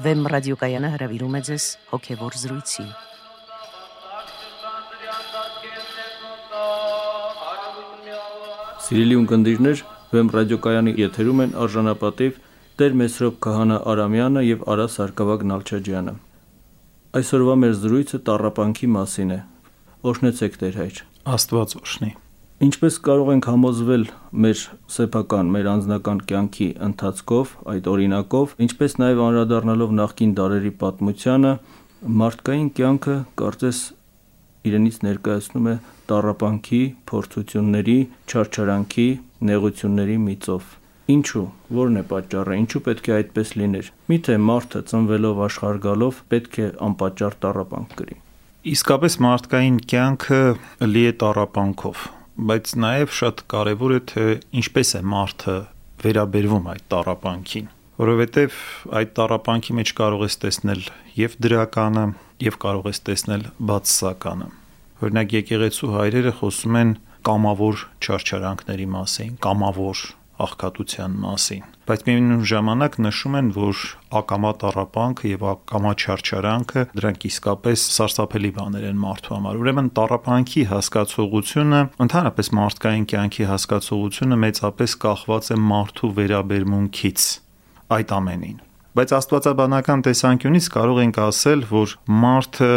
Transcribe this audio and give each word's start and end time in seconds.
Վեմ 0.00 0.22
ռադիոկայանը 0.32 0.88
հրավիրում 0.94 1.34
է 1.36 1.40
ձեզ 1.46 1.64
հոգևոր 1.90 2.36
զրույցի։ 2.40 2.84
Սիրելի 8.86 9.18
ունկնդիրներ, 9.20 9.82
Վեմ 10.14 10.30
ռադիոկայանի 10.36 10.94
եթերում 11.02 11.42
են 11.44 11.52
արժանապատիվ 11.66 12.40
Տեր 12.80 12.96
Մեսրոպ 13.02 13.36
Քահանա 13.44 13.78
Արամյանը 13.92 14.46
եւ 14.46 14.64
Արա 14.72 14.88
Սարգսակ 14.96 15.46
Նալչաջյանը։ 15.52 16.16
Այսօրվա 17.20 17.60
մեր 17.60 17.76
զրույցը 17.84 18.24
տառապանքի 18.30 18.90
մասին 18.96 19.36
է։ 19.36 19.40
Օրհնեցեք 20.00 20.60
Տեր 20.64 20.80
հայր։ 20.80 21.04
Աստված 21.36 21.78
օրհնի։ 21.82 22.12
Ինչպես 22.60 22.96
կարող 23.00 23.28
ենք 23.32 23.46
համոզվել 23.48 24.02
մեր 24.44 24.62
սեփական, 24.92 25.46
մեր 25.54 25.68
անձնական 25.70 26.18
կյանքի 26.28 26.66
ընթացքով, 26.86 27.54
այդ 27.72 27.86
օրինակով, 27.88 28.52
ինչպես 28.66 28.96
նաև 29.00 29.22
անդրադառնալով 29.26 29.94
նախկին 30.00 30.34
դարերի 30.36 30.72
պատմությանը, 30.82 31.52
մարդկային 32.20 32.68
կյանքը 32.76 33.16
կարծես 33.40 33.80
իրենից 34.68 35.00
ներկայացնում 35.08 35.70
է 35.72 35.74
տարապանքի, 36.12 36.82
փորձությունների, 37.08 37.96
չարչարանքի, 38.28 39.08
նեղությունների 39.48 40.20
միծով։ 40.28 40.70
Ինչու, 41.16 41.46
ո՞րն 41.72 41.96
է 41.96 42.06
պատճառը, 42.12 42.60
ինչու 42.60 42.84
պետք 42.90 43.08
է 43.08 43.16
այդպես 43.16 43.56
լիներ։ 43.56 43.92
Միթե 44.12 44.40
մարդը 44.52 44.86
ծնվելով 44.92 45.44
աշխարհ 45.48 45.82
գալով 45.88 46.22
պետք 46.28 46.60
է 46.60 46.70
անպատճառ 46.90 47.40
տարապանք 47.40 47.98
կրի։ 48.04 48.22
Իսկապես 48.76 49.20
մարդկային 49.24 49.84
կյանքը 49.90 50.42
լի 50.92 51.04
է 51.08 51.12
տարապանքով, 51.24 52.08
բայց 52.40 52.70
նաև 52.80 53.10
շատ 53.12 53.40
կարևոր 53.52 53.92
է 53.92 54.00
թե 54.10 54.24
ինչպես 54.60 54.90
է 54.96 55.00
մարդը 55.12 55.56
վերաբերվում 56.00 56.68
այդ 56.72 56.84
տարապանքին, 56.94 57.66
որովհետև 58.00 58.60
այդ 59.00 59.12
տարապանքի 59.18 59.76
մեջ 59.80 59.92
կարող 60.00 60.24
ես 60.24 60.36
տեսնել 60.44 60.82
եւ 61.20 61.36
դրականը, 61.44 62.04
եւ 62.46 62.56
կարող 62.64 62.88
ես 62.90 63.02
տեսնել 63.10 63.44
բացասականը։ 63.70 64.48
Օրինակ 65.00 65.36
եկեղեցու 65.36 65.92
հայրերը 65.96 66.32
խոսում 66.40 66.80
են 66.80 66.94
կամավոր 67.28 67.84
չարչարանքների 68.00 68.88
մասին, 68.96 69.36
կամավոր 69.44 70.04
աղքատության 70.46 71.20
մասին 71.26 71.68
բայց 71.90 72.02
միևնույն 72.06 72.42
ժամանակ 72.46 72.96
նշում 73.02 73.36
են, 73.40 73.46
որ 73.56 73.78
ակամա 74.20 74.50
տարապանքը 74.60 75.30
եւ 75.30 75.40
ակամա 75.50 75.92
չարչարանքը 75.98 76.84
դրանք 77.00 77.26
իսկապես 77.30 77.86
սարսափելի 77.96 78.50
բաներ 78.60 78.86
են 78.92 79.00
մարդու 79.02 79.34
համար։ 79.34 79.58
Ուրեմն 79.64 79.90
տարապանքի 79.98 80.64
հասկացողությունը, 80.70 81.82
ընդհանրապես 82.06 82.52
մարդկային 82.60 83.10
կյանքի 83.10 83.50
հասկացողությունը 83.50 84.40
մեծապես 84.46 84.98
կախված 85.10 85.50
է 85.50 85.60
մարդու 85.66 86.14
վերաբերմունքից 86.20 87.30
այդ 87.98 88.18
ամենին 88.20 88.66
բայց 88.90 89.12
աստվածաբանական 89.14 90.00
տեսանկյունից 90.02 90.66
կարող 90.74 90.96
ենք 91.04 91.18
ասել, 91.22 91.60
որ 91.70 91.92
մարդը 92.10 92.70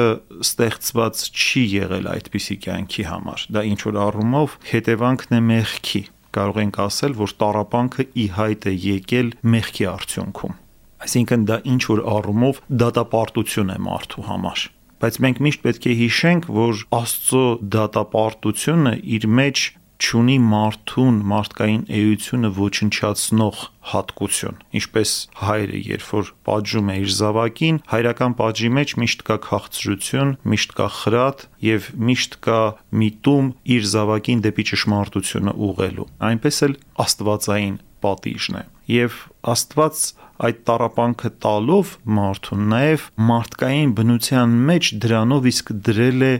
ստեղծված 0.45 1.23
չի 1.34 1.64
եղել 1.73 2.09
այդպիսի 2.14 2.58
կյանքի 2.67 3.06
համար։ 3.09 3.45
Դա 3.58 3.64
ինչ 3.72 3.80
որ 3.89 3.97
առումով 4.03 4.58
հետևանքն 4.69 5.34
է 5.34 5.41
մեղքի 5.50 6.03
կարող 6.38 6.62
ենք 6.64 6.80
ասել, 6.84 7.17
որ 7.23 7.34
տարապանքը 7.44 8.06
ի 8.14 8.28
հայտ 8.38 8.70
է 8.70 8.73
եկել 8.84 9.34
մեղքի 9.53 9.89
արդյունքում։ 9.94 10.56
Այսինքն 11.03 11.44
դա 11.50 11.58
ինչ 11.73 11.81
որ 11.94 12.02
առումով 12.14 12.64
դատապարտություն 12.84 13.73
է 13.73 13.78
մարդու 13.88 14.25
համար 14.30 14.70
բայց 15.03 15.17
մենք 15.20 15.40
միշտ 15.44 15.64
պետք 15.64 15.86
է 15.92 15.94
հիշենք, 16.00 16.45
որ 16.56 16.81
Աստծո 16.95 17.40
դատապարտությունը 17.75 18.94
իր 19.18 19.25
մեջ 19.40 19.63
չունի 20.03 20.36
մարդուն 20.44 21.19
մարդկային 21.31 21.84
էությունը 22.00 22.50
ոչնչացնող 22.58 23.62
հատկություն 23.94 24.59
ինչպես 24.80 25.14
հայրը 25.44 25.80
երբ 25.88 26.09
որ 26.09 26.31
պատժում 26.50 26.91
է 26.94 26.97
իր 27.03 27.14
զավակին 27.19 27.80
հայրական 27.94 28.36
պատժի 28.42 28.72
մեջ 28.80 28.96
միշտ 29.03 29.24
կա 29.30 29.38
քաղցրություն 29.47 30.36
միշտ 30.53 30.75
կա 30.80 30.90
խրատ 31.00 31.47
եւ 31.69 31.90
միշտ 32.09 32.38
կա 32.47 32.59
միտում 33.03 33.50
իր 33.78 33.90
զավակին 33.94 34.46
դեպի 34.47 34.68
ճշմարտությունը 34.74 35.58
ուղղելու 35.69 36.09
այնպես 36.31 36.62
էլ 36.68 36.78
աստվածային 37.08 37.81
պատիժն 38.03 38.59
է 38.59 38.63
եւ 38.94 39.19
Աստված 39.53 40.02
այդ 40.44 40.59
տարապանքը 40.68 41.30
տալով 41.44 41.92
մարդուն 42.18 42.66
նաև 42.74 43.06
մարդկային 43.30 43.94
բնության 44.00 44.58
մեջ 44.69 44.90
դրանով 45.06 45.47
իսկ 45.53 45.72
դրել 45.88 46.25
է 46.28 46.34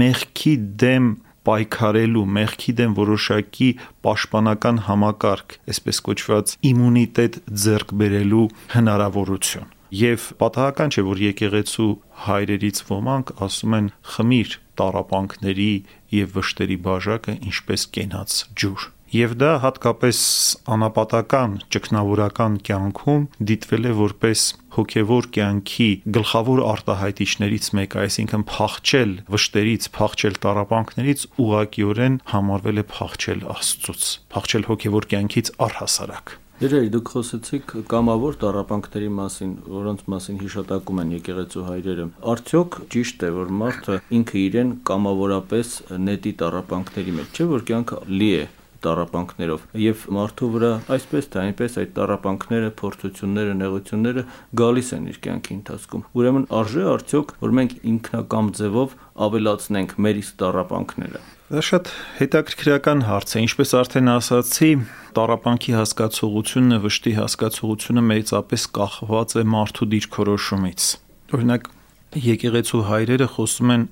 մեղքի 0.00 0.54
դեմ 0.82 1.10
պայքարելու, 1.48 2.24
մեղքի 2.38 2.72
դեմ 2.80 2.96
որոշակի 2.98 3.68
պաշտպանական 4.06 4.80
համակարգ, 4.88 5.56
այսպես 5.72 6.02
կոչված 6.08 6.56
իմունիտետ 6.72 7.38
ձեռք 7.64 7.94
բերելու 8.02 8.46
հնարավորություն։ 8.76 9.70
Եվ 9.92 10.26
պատահական 10.40 10.92
չէ, 10.94 11.02
որ 11.04 11.18
եկեղեցու 11.20 11.90
հայրերից 12.26 12.78
ոմանք 12.88 13.32
ասում 13.44 13.74
են 13.78 13.88
խմիր 14.14 14.54
տարապանքների 14.80 15.72
եւ 16.16 16.32
վշտերի 16.38 16.78
բաժակը 16.86 17.34
ինչպես 17.52 17.84
կենաց 17.96 18.38
ջուր։ 18.62 18.86
Եվ 19.12 19.32
դա 19.36 19.48
հատկապես 19.60 20.18
անապատական 20.72 21.56
ճգնավորական 21.74 22.54
կյանքում 22.64 23.24
դիտվել 23.50 23.88
է 23.88 23.90
որպես 23.98 24.44
հոգևոր 24.76 25.26
կյանքի 25.36 25.88
գլխավոր 26.16 26.62
արտահայտիչներից 26.70 27.68
մեկը, 27.76 27.98
այսինքն 28.06 28.44
փախչել 28.48 29.12
վշտերից, 29.34 29.88
փախչել 29.98 30.38
տարապանքներից 30.46 31.24
ուղղակիորեն 31.44 32.16
համարվել 32.32 32.80
է 32.80 32.86
փախչել 32.94 33.44
Աստծուց, 33.52 34.06
փախչել 34.32 34.64
հոգևոր 34.72 35.08
կյանքից 35.12 35.52
առհասարակ։ 35.68 36.34
Դերեր 36.62 36.88
դուք 36.94 37.12
խոսեցիք 37.12 37.76
կամավոր 37.92 38.40
տարապանքների 38.46 39.12
մասին, 39.18 39.52
որոնց 39.76 40.02
մասին 40.14 40.40
հիշատակում 40.46 41.00
են 41.02 41.14
եկեղեցու 41.18 41.66
հայրերը։ 41.68 42.08
Արդյոք 42.32 42.80
ճիշտ 42.96 43.28
է, 43.28 43.32
որ 43.42 43.54
մարդը 43.60 44.00
ինքը 44.22 44.42
իրեն 44.46 44.74
կամավորապես 44.92 45.76
նետի 46.06 46.34
տարապանքների 46.44 47.16
մեջ, 47.18 47.32
չէ՞ 47.36 47.48
որ 47.52 47.68
կյանքը 47.72 48.02
լի 48.14 48.32
է 48.40 48.44
տարապանքներով 48.86 49.66
եւ 49.82 50.06
մարդու 50.16 50.48
վրա 50.54 50.70
այսպես 50.96 51.28
թե 51.32 51.42
այնպես 51.42 51.76
այդ 51.82 51.92
տարապանքները, 51.98 52.70
փորձությունները, 52.82 53.54
նեղությունները 53.62 54.24
գալիս 54.62 54.88
են 54.96 55.06
իր 55.12 55.20
կյանքի 55.26 55.54
ընթացքում։ 55.58 56.06
Ուրեմն 56.22 56.48
արժե 56.62 56.88
արդյոք 56.92 57.36
որ 57.42 57.54
մենք 57.58 57.76
ինքնակամ 57.92 58.50
ձևով 58.62 58.96
ավելացնենք 59.26 59.94
մեր 60.02 60.20
իսկ 60.22 60.36
տարապանքները։ 60.42 61.22
Դա 61.52 61.60
շատ 61.68 61.88
հետաքրքրական 62.16 63.00
հարց 63.04 63.32
է, 63.36 63.40
ինչպես 63.44 63.72
արդեն 63.76 64.06
ասացի, 64.08 64.68
տարապանքի 65.18 65.74
հասկացողությունը, 65.76 66.78
վշտի 66.80 67.12
հասկացողությունը 67.18 68.04
մեծապես 68.08 68.62
կախված 68.78 69.34
է 69.36 69.44
մարդու 69.52 69.88
դիրքորոշումից։ 69.92 70.86
Օրինակ, 71.36 71.68
եկեղեցու 72.32 72.80
հայրերը 72.88 73.28
խոսում 73.36 73.74
են 73.76 73.84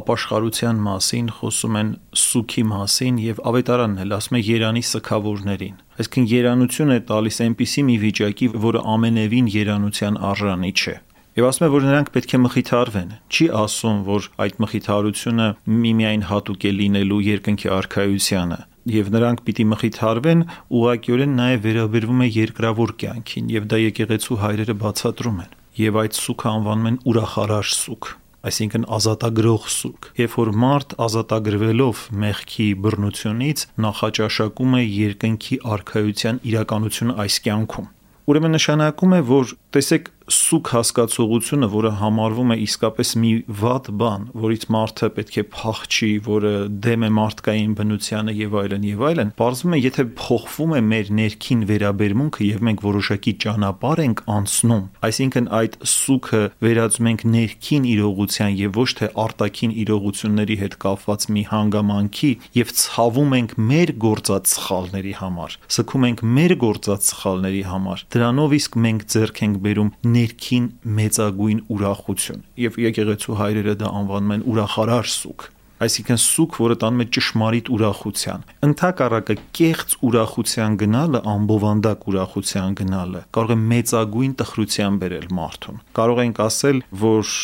ապաշխարության 0.00 0.82
մասին, 0.86 1.32
խոսում 1.38 1.78
են 1.80 1.90
սուքի 2.26 2.64
մասին 2.70 3.18
եւ 3.24 3.42
ավետարանն 3.50 4.02
էլ 4.04 4.14
ասում 4.16 4.38
է 4.38 4.42
Երանի 4.46 4.82
սքավորներին։ 4.90 5.80
Այսինքն 5.96 6.28
երանություն 6.32 6.94
է 6.96 6.98
տալիս 7.10 7.40
այնպիսի 7.46 7.84
մի 7.88 7.96
վիճակի, 8.06 8.48
որը 8.66 8.82
ամենևին 8.96 9.50
երանության 9.56 10.18
արժանի 10.30 10.72
չէ։ 10.76 10.96
Եվ 11.36 11.46
ասում 11.50 11.66
է, 11.66 11.68
որ 11.72 11.82
նրանք 11.84 12.10
պետք 12.14 12.30
է 12.32 12.38
մխիթարվեն։ 12.42 13.08
Չի 13.28 13.46
ասում, 13.60 13.96
որ 14.06 14.28
այդ 14.40 14.60
մխիթարությունը 14.64 15.48
միմիայն 15.84 16.22
հատուկ 16.30 16.64
է 16.64 16.72
լինելու 16.76 17.18
երկնքի 17.26 17.72
արխայությանը, 17.76 18.58
եւ 18.96 19.10
նրանք 19.16 19.42
պիտի 19.44 19.66
մխիթարվեն, 19.76 20.44
ուղղակիորեն 20.80 21.36
նաեւ 21.40 21.64
վերաբերվում 21.66 22.22
է 22.24 22.28
երկրավոր 22.40 22.94
կյանքին 23.04 23.50
եւ 23.56 23.68
դա 23.72 23.82
եկեղեցու 23.84 24.40
հայրերը 24.46 24.76
բացատրում 24.80 25.42
են։ 25.44 25.56
Եվ 25.76 25.98
այդ 26.06 26.20
սուքը 26.24 26.52
անվանում 26.56 26.88
են 26.92 27.02
ուրախարար 27.12 27.74
սուք 27.76 28.14
այսինքն 28.46 28.86
ազատագրող 28.96 29.66
սուկ։ 29.76 30.08
Երբ 30.20 30.36
որ 30.40 30.50
մարդ 30.62 30.94
ազատագրվելով 31.06 32.02
մեղքի 32.24 32.68
բռնությունից 32.86 33.64
նախաճաշակում 33.86 34.76
է 34.76 34.82
երկնքի 34.86 35.58
արխայության 35.76 36.40
իրականությունը 36.50 37.16
այս 37.26 37.38
կյանքում։ 37.46 37.88
Ուրեմն 38.26 38.56
նշանակում 38.56 39.12
է, 39.16 39.20
որ 39.30 39.50
տեսեք 39.76 40.08
սուկ 40.26 40.70
հասկացողությունը, 40.74 41.68
որը 41.70 41.90
համարվում 42.00 42.52
է 42.52 42.56
իսկապես 42.64 43.10
մի 43.22 43.30
վատ 43.60 43.90
բան, 44.00 44.22
որից 44.42 44.64
մարդը 44.74 45.08
պետք 45.16 45.36
է 45.36 45.44
փախչի, 45.54 46.10
որը 46.26 46.52
դեմ 46.86 47.06
է 47.06 47.10
մարդկային 47.16 47.76
բնությանը 47.78 48.34
եւ 48.36 48.56
այլն 48.62 48.86
եւ 48.90 49.04
այլն, 49.06 49.30
բարձվում 49.38 49.76
է, 49.76 49.80
եթե 49.86 50.06
փոխվում 50.18 50.74
է 50.76 50.80
մեր 50.86 51.12
ներքին 51.20 51.62
վերաբերմունքը 51.70 52.46
եւ 52.46 52.64
մենք 52.66 52.82
որոշակի 52.86 53.34
ճանապարհ 53.46 54.02
ենք 54.06 54.22
անցնում, 54.36 54.84
այսինքն 55.06 55.48
այդ 55.60 55.78
սուկը 55.94 56.42
վերածում 56.66 57.10
ենք 57.12 57.24
ներքին 57.36 57.86
իրողության 57.94 58.58
եւ 58.66 58.80
ոչ 58.82 58.90
թե 58.98 59.10
արտաքին 59.26 59.76
իրողությունների 59.86 60.56
հետ 60.66 60.76
կապված 60.86 61.28
մի 61.36 61.42
հանգամանքի 61.52 62.32
եւ 62.56 62.74
ցավում 62.82 63.36
ենք 63.36 63.56
մեր 63.70 63.94
գործած 64.06 64.52
սխալների 64.56 65.14
համար, 65.20 65.56
սքում 65.76 66.06
ենք 66.10 66.24
մեր 66.36 66.56
գործած 66.66 67.10
սխալների 67.12 67.62
համար։ 67.70 68.04
Դրանով 68.16 68.56
իսկ 68.56 68.78
մենք 68.86 69.06
ձեռք 69.16 69.42
ենք 69.46 69.60
բերում 69.66 69.90
ներքին 70.16 70.70
մեծագույն 71.00 71.60
ուրախություն 71.76 72.46
եւ 72.66 72.80
եկեղեցու 72.86 73.38
հայրերը 73.42 73.76
դա 73.82 73.92
անվանում 74.00 74.34
են 74.36 74.48
ուրախարար 74.52 75.14
սուք 75.16 75.50
այսինքն 75.76 76.20
սուք, 76.22 76.54
որը 76.62 76.76
տանում 76.80 77.02
է 77.02 77.06
ճշմարիտ 77.16 77.66
ուրախության։ 77.74 78.44
Ընթակառակը 78.66 79.34
կեղծ 79.58 79.96
ուրախության 80.08 80.76
գնալը, 80.80 81.20
ամբովանդակ 81.32 82.06
ուրախության 82.12 82.76
գնալը 82.80 83.20
կարող 83.36 83.52
է 83.52 83.58
մեծագույն 83.72 84.32
տխրության 84.40 84.96
բերել 85.02 85.28
մարդուն։ 85.36 85.82
Կարող 86.00 86.22
ենք 86.24 86.40
ասել, 86.46 86.80
որ 87.02 87.34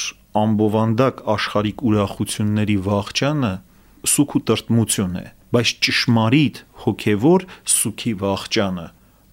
ամբովանդակ 0.43 1.23
աշխարհիկ 1.37 1.85
ուրախությունների 1.93 2.77
վաղճանը 2.89 3.53
սուք 4.13 4.33
ու 4.33 4.43
տրտմություն 4.49 5.19
է, 5.21 5.27
բայց 5.53 5.73
ճշմարիտ 5.85 6.63
հոգևոր 6.87 7.45
սուքի 7.73 8.13
վաղճանը, 8.23 8.87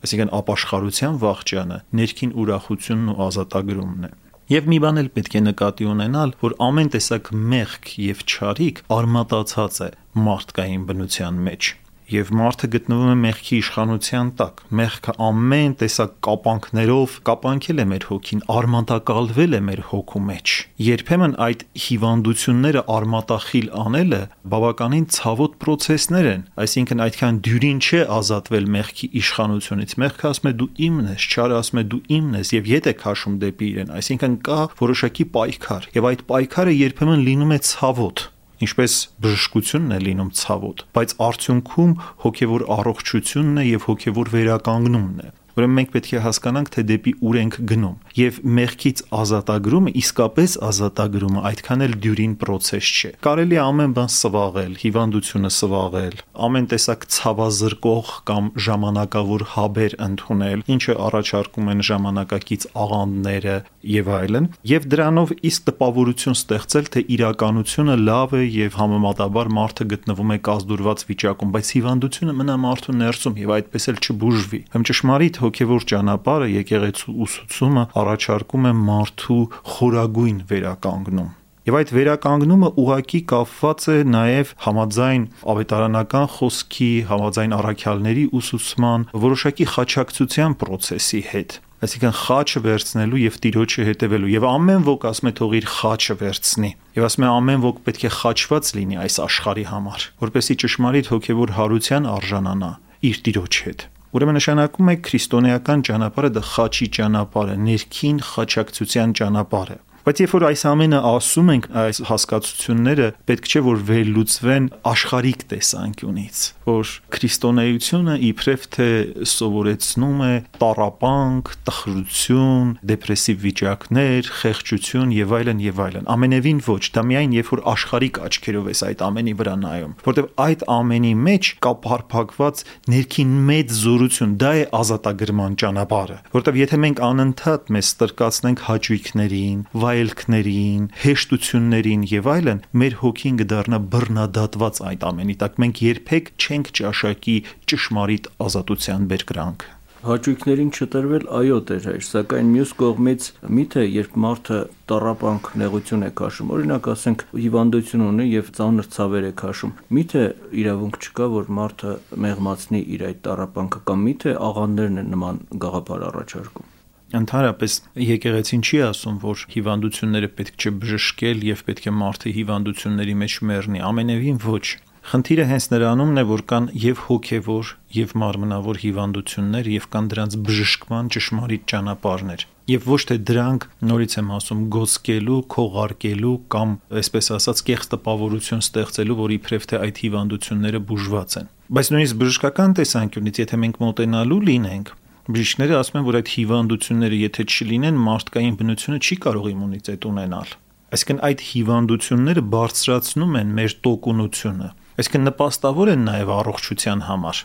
այսինքն 0.05 0.33
ապաշխարության 0.39 1.19
վաղճանը 1.23 1.79
ներքին 1.99 2.33
ուրախությունն 2.43 3.11
ու 3.13 3.19
ազատագրումն 3.27 4.07
է։ 4.09 4.11
Եվ 4.49 4.69
մի 4.73 4.77
բան 4.83 4.99
էլ 5.03 5.09
պետք 5.13 5.35
է 5.35 5.41
նկատի 5.45 5.89
ունենալ, 5.89 6.31
որ 6.41 6.55
ամեն 6.69 6.87
տեսակ 6.95 7.27
մեղք 7.53 7.91
եւ 8.05 8.23
չարիք 8.25 8.81
արմատացած 8.95 9.83
է 9.85 9.89
մարդկային 10.29 10.87
բնության 10.89 11.43
մեջ 11.49 11.73
եւ 12.09 12.29
մարդը 12.39 12.67
գտնվում 12.73 13.09
է 13.09 13.15
մեղքի 13.19 13.57
իշխանության 13.59 14.29
տակ։ 14.39 14.61
Մեղքը 14.79 15.13
ամեն 15.25 15.73
տեսակ 15.81 16.13
կապանքներով 16.25 17.15
կապանքել 17.29 17.81
է 17.83 17.85
մեր 17.89 18.07
հոգին, 18.09 18.41
արմատակալվել 18.55 19.57
է 19.59 19.61
մեր 19.69 19.81
հոգու 19.89 20.21
մեջ։ 20.29 20.55
Երբեմն 20.89 21.35
այդ 21.45 21.65
հիվանդությունները 21.85 22.83
արմատախիլ 22.95 23.69
անելը 23.83 24.21
բավականին 24.53 25.05
ցավոտ 25.19 25.59
process-ներ 25.63 26.29
են, 26.33 26.43
այսինքն 26.65 27.03
այդքան 27.05 27.39
դյուրին 27.49 27.79
չէ 27.85 28.01
ազատվել 28.19 28.69
մեղքի 28.79 29.11
իշխանությունից։ 29.19 29.95
Մեղքը 30.03 30.29
ասում 30.29 30.49
է 30.49 30.53
դու 30.59 30.69
իմն 30.89 31.13
ես, 31.13 31.29
չարը 31.29 31.59
ասում 31.59 31.79
է 31.79 31.85
դու 31.93 32.01
իմն 32.19 32.39
ես 32.39 32.53
եւ 32.57 32.73
ետ 32.73 32.89
է 32.89 32.95
քաշում 33.03 33.37
դեպի 33.43 33.69
իրեն, 33.69 33.93
այսինքն 33.99 34.41
կա 34.49 34.59
որոշակի 34.79 35.29
պայքար 35.35 35.89
եւ 35.99 36.09
այդ 36.09 36.27
պայքարը 36.29 36.75
երբեմն 36.79 37.25
լինում 37.29 37.55
է 37.55 37.63
ցավոտ 37.69 38.27
ինչպես 38.65 38.93
բժշկությունն 39.23 39.95
է 39.95 39.99
լինում 40.05 40.31
ցավոտ, 40.39 40.83
բայց 40.95 41.13
արդյունքում 41.29 41.93
հոգևոր 42.23 42.65
առողջությունն 42.79 43.59
է 43.59 43.65
եւ 43.69 43.85
հոգևոր 43.89 44.31
վերականգնումն 44.35 45.21
է։ 45.23 45.29
Ուրեմն 45.57 45.75
մենք 45.79 45.93
պետք 45.95 46.11
է 46.13 46.21
հասկանանք, 46.25 46.69
թե 46.75 46.83
դեպի 46.89 47.13
ուր 47.29 47.37
ենք 47.39 47.55
գնում։ 47.69 47.95
Եվ 48.19 48.39
մեղքից 48.59 49.01
ազատագրումը, 49.19 49.93
իսկապես 49.99 50.55
ազատագրումը 50.69 51.43
այդքան 51.49 51.83
էլ 51.85 51.93
դյուրին 52.05 52.35
process 52.43 52.89
չէ։ 52.89 53.11
Կարելի 53.25 53.57
է 53.59 53.61
ամեն 53.63 53.95
բան 53.97 54.11
սվաղել, 54.19 54.73
հիվանդությունը 54.83 55.51
սվաղել, 55.59 56.15
ամեն 56.49 56.69
տեսակ 56.73 57.05
ցավազրկող 57.15 58.13
կամ 58.29 58.49
ժամանակավոր 58.69 59.45
հաբեր 59.55 59.95
ընդունել, 60.09 60.63
ինչը 60.75 60.95
առաջարկում 61.09 61.69
են 61.73 61.83
ժամանակակից 61.89 62.67
աղանդները 62.83 63.57
եւ 63.89 64.09
այլն, 64.19 64.47
եւ 64.69 64.87
դրանով 64.93 65.33
իսկ 65.49 65.67
տպավորություն 65.69 66.37
ստեղծել, 66.39 66.89
թե 66.93 67.03
իրականությունը 67.15 67.95
լավ 68.09 68.35
է 68.39 68.43
եւ 68.59 68.77
համեմատաբար 68.79 69.51
մարդը 69.59 69.87
գտնվում 69.93 70.33
է 70.35 70.37
կազդուրված 70.49 71.03
վիճակում, 71.09 71.53
բայց 71.55 71.71
հիվանդությունը 71.79 72.35
մնա 72.39 72.55
մարդու 72.65 72.95
ներսում 72.99 73.39
եւ 73.39 73.53
այդպես 73.59 73.87
էլ 73.89 73.99
չբուժվի։ 74.03 74.59
Հմ 74.73 74.85
ճշմարիտ 74.89 75.39
հոգևոր 75.49 75.89
ճանապարհը 75.89 76.47
եկեղեցու 76.53 77.17
ուսուցումը 77.25 77.83
առաջարկում 78.03 78.69
է 78.69 78.73
մարդու 78.85 79.43
խորագույն 79.73 80.39
վերականգնում 80.53 81.35
Եվ 81.69 81.75
այդ 81.75 81.89
վերականգնումը 81.93 82.69
ուղակի 82.81 83.19
կապված 83.29 83.83
է 83.93 83.97
նաև 84.09 84.51
համաձայն 84.63 85.25
ավետարանական 85.53 86.27
խոսքի, 86.35 86.91
համաձայն 87.09 87.55
առաքյալների 87.59 88.23
ուսուցման, 88.39 89.03
որոշակի 89.25 89.67
խաչակցության 89.75 90.55
process-ի 90.63 91.21
հետ 91.29 91.57
այսինքն 91.79 92.15
խաչը 92.19 92.61
վերցնելու 92.65 93.21
եւ 93.23 93.35
տիրոջը 93.43 93.85
հետևելու 93.87 94.31
եւ 94.33 94.47
ամեն 94.49 94.81
ոք 94.87 95.05
ասում 95.09 95.29
է 95.29 95.33
թող 95.39 95.53
իր 95.59 95.67
խաչը 95.75 96.15
վերցնի 96.23 96.71
եւ 96.99 97.07
ասում 97.07 97.27
է 97.27 97.29
ամեն 97.35 97.63
ոք 97.67 97.79
պետք 97.85 98.03
է 98.03 98.11
խաչված 98.17 98.71
լինի 98.79 98.99
այս 99.05 99.15
աշխարհի 99.29 99.65
համար 99.69 100.09
որպեսի 100.25 100.57
ճշմարիտ 100.65 101.13
հոգեվոր 101.13 101.55
հարության 101.59 102.11
արժանանա 102.19 102.71
իր 103.09 103.23
տիրոջ 103.29 103.61
հետ 103.69 103.87
Ուրեմն 104.09 104.39
նշանակում 104.39 104.87
է 104.89 104.93
քրիստոնեական 105.05 105.81
ճանապարհը 105.85 106.29
դա 106.33 106.41
խաչի 106.49 106.87
ճանապարհը, 106.97 107.57
ներքին 107.65 108.21
խաչակցության 108.25 109.11
ճանապարհը։ 109.19 109.75
Բայց 110.09 110.19
երբ 110.23 110.31
որ 110.33 110.43
այս 110.47 110.61
ամենը 110.65 110.99
ասում 111.05 111.49
ենք, 111.53 111.65
այս 111.77 111.97
հասկացությունները 112.09 113.07
պետք 113.29 113.47
չէ 113.49 113.59
որ 113.61 113.81
վերլուծվեն 113.89 114.69
աշխարհիկ 114.89 115.43
տեսանկյունից, 115.51 116.39
որ 116.65 116.93
քրիստոնեությունը 117.13 118.15
իբրև 118.29 118.65
թե 118.73 118.87
սովորեցնում 119.29 120.23
է 120.25 120.31
տարապանք, 120.63 121.51
տխրություն, 121.69 122.71
դեպրեսիվ 122.89 123.37
վիճակներ, 123.45 124.31
խեղճություն 124.39 125.13
եւ 125.13 125.35
այլն 125.37 125.61
եւ 125.67 125.83
այլն։ 125.85 126.09
Ամենևին 126.09 126.63
ոչ, 126.65 126.83
դա 126.97 127.05
միայն 127.05 127.37
երբ 127.37 127.53
որ 127.53 127.63
աշխարհիկ 127.69 128.19
աչքերով 128.25 128.71
ես 128.73 128.83
այդ 128.89 129.05
ամենի 129.09 129.35
վրա 129.37 129.55
նայում, 129.61 129.93
որտեվ 130.09 130.31
այդ 130.49 130.65
ամենի 130.79 131.13
մեջ 131.29 131.51
կա 131.69 131.75
փարփակված 131.85 132.65
ներքին 132.97 133.37
մեծ 133.53 133.77
զորություն, 133.77 134.35
դա 134.41 134.51
է 134.57 134.65
ազատագրման 134.79 135.61
ճանապարհը, 135.61 136.19
որտեվ 136.33 136.59
եթե 136.63 136.81
մենք 136.89 137.05
անընդհատ 137.09 137.73
մեզ 137.77 137.93
ստրկացնենք 137.93 138.65
հաճույքներին, 138.69 139.63
վայ 139.79 139.98
վայելքներին, 139.99 140.83
հեշտություններին 141.03 142.03
եւ 142.07 142.27
այլն, 142.31 142.59
մեր 142.79 142.93
հոգին 143.01 143.39
կդառնա 143.41 143.79
բռնադատված 143.91 144.79
այդ 144.89 145.01
ամենի 145.09 145.35
տակ։ 145.41 145.57
Մենք 145.63 145.81
երբեք 145.83 146.31
չենք 146.39 146.71
ճաշակի 146.79 147.35
ճշմարիտ 147.67 148.31
ազատության 148.47 149.09
բերկրանք 149.11 149.67
հաճույքներին 149.99 150.69
չտրվել 150.71 151.25
այո 151.35 151.55
դեր 151.67 151.87
հայր, 151.89 152.03
սակայն 152.07 152.51
մյուս 152.53 152.69
կողմից 152.79 153.25
միթե 153.57 153.83
երբ 153.83 154.13
մարդը 154.23 154.59
տարապանք 154.91 155.49
նեղություն 155.59 156.07
է 156.07 156.11
քաշում, 156.21 156.53
օրինակ 156.55 156.89
ասենք 156.95 157.25
հիվանդություն 157.35 158.05
ունի 158.07 158.29
եւ 158.29 158.53
ծանր 158.55 158.89
ցավեր 158.95 159.27
է 159.27 159.33
քաշում, 159.43 159.75
միթե 159.99 160.23
իրավունք 160.63 161.03
չկա, 161.03 161.29
որ 161.35 161.53
մարդը 161.59 161.99
մեղմացնի 162.29 162.83
իր 162.95 163.07
այդ 163.11 163.23
տարապանքը 163.27 163.85
կամ 163.91 164.07
միթե 164.07 164.39
աղանդերն 164.49 165.03
են 165.03 165.15
նման 165.19 165.47
գաղափար 165.67 166.11
առաջարկում։ 166.13 166.68
Ընդհանրապես 167.17 167.75
եկեղեցին 168.05 168.61
չի 168.69 168.79
ասում, 168.89 169.15
որ 169.23 169.45
հիվանդությունները 169.55 170.29
պետք 170.39 170.59
չէ 170.59 170.71
բժշկել 170.83 171.41
եւ 171.49 171.63
պետք 171.69 171.87
է 171.89 171.93
մարդը 172.01 172.33
հիվանդությունների 172.37 173.15
մեջ 173.23 173.37
մեռնի։ 173.49 173.81
Ամենևին 173.89 174.39
ոչ։ 174.45 174.65
Խնդիրը 175.09 175.45
հենց 175.49 175.65
նրանումն 175.73 176.21
է, 176.21 176.23
որ 176.29 176.41
կան 176.51 176.65
եւ 176.83 177.01
հոգեվոր 177.07 177.73
եւ 177.97 178.13
մարմնավոր 178.21 178.79
հիվանդություններ 178.83 179.69
եւ 179.73 179.85
կան 179.95 180.09
դրանց 180.13 180.35
բժշկման 180.49 181.11
ճշմարիտ 181.15 181.63
ճանապարհներ 181.71 182.45
եւ 182.69 182.85
ոչ 182.85 182.99
թե 183.09 183.15
դրանք 183.25 183.65
նորից 183.89 184.15
եմ 184.19 184.27
ասում 184.35 184.59
գոսկելու, 184.75 185.37
քողարկելու 185.53 186.33
կամ 186.53 186.73
այսպես 186.99 187.29
ասած 187.39 187.61
կեղծ 187.69 187.89
տպավորություն 187.93 188.63
ստեղծելու, 188.65 189.17
որ 189.19 189.33
իբրև 189.39 189.65
թե 189.71 189.79
այդ 189.87 190.01
հիվանդությունները 190.03 190.81
բուժված 190.89 191.37
են։ 191.39 191.49
Բայց 191.79 191.89
նույնիսկ 191.95 192.19
բժշկական 192.19 192.75
տեսանկյունից, 192.79 193.41
եթե 193.41 193.59
մենք 193.63 193.81
մոտենալու 193.85 194.39
լինենք, 194.49 194.93
Բժիշկները 195.29 195.75
ասում 195.77 195.97
են, 195.99 196.05
որ 196.07 196.15
այդ 196.17 196.29
հիվանդությունները 196.33 197.17
եթե 197.19 197.43
չլինեն, 197.53 197.97
մարդկային 198.01 198.55
բնությունը 198.59 198.97
չի 198.97 199.17
կարող 199.25 199.49
իմունիտետ 199.49 200.07
ունենալ։ 200.09 200.53
Այսինքն 200.89 201.19
այդ 201.27 201.43
հիվանդությունները 201.49 202.43
բարձրացնում 202.55 203.37
են 203.39 203.51
մեր 203.59 203.75
տոկունությունը։ 203.85 204.69
Այսինքն 205.03 205.27
նպաստավոր 205.29 205.91
են 205.93 206.03
նաև 206.09 206.33
առողջության 206.39 207.05
համար։ 207.09 207.43